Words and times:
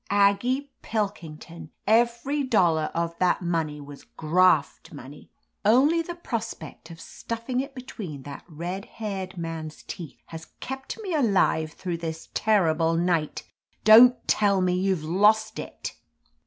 "Aggie 0.09 0.71
Pilkington, 0.81 1.69
every 1.85 2.41
dollar 2.41 2.89
of 2.95 3.15
that 3.19 3.43
money 3.43 3.79
was 3.79 4.03
graft 4.03 4.91
money. 4.91 5.29
Only 5.63 6.01
the 6.01 6.15
prospect 6.15 6.89
of 6.89 6.99
stuffing 6.99 7.59
it 7.59 7.75
213 7.75 8.23
THE 8.23 8.29
AMAZING 8.31 8.39
ADVENTURES 8.39 8.45
between 8.47 8.57
that 8.57 8.67
red 8.67 8.85
haired 9.29 9.37
man's 9.37 9.83
teeth 9.83 10.17
has 10.25 10.47
kept 10.59 10.99
me 11.03 11.13
alive 11.13 11.73
through 11.73 11.97
this 11.97 12.29
terrible 12.33 12.95
night. 12.95 13.43
Don't 13.83 14.27
tell 14.27 14.59
me 14.59 14.73
you've 14.73 15.03
lost 15.03 15.59
it." 15.59 15.95